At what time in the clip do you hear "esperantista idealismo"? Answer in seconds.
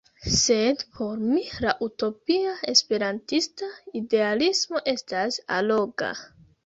2.73-4.83